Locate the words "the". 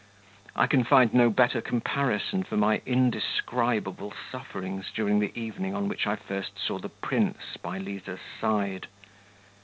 5.19-5.31, 6.79-6.89